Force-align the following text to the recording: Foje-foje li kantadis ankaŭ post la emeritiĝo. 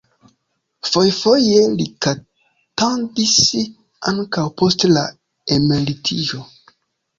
Foje-foje 0.91 1.59
li 1.73 1.85
kantadis 2.07 3.37
ankaŭ 4.15 4.49
post 4.65 4.89
la 4.97 5.07
emeritiĝo. 5.59 6.45